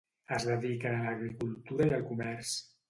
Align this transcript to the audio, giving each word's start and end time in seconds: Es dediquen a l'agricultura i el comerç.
Es 0.37 0.47
dediquen 0.47 0.97
a 1.01 1.03
l'agricultura 1.09 1.89
i 1.93 1.97
el 2.01 2.11
comerç. 2.11 2.61